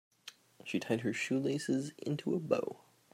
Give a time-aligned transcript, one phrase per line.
[0.65, 2.79] She tied her shoelaces into a bow.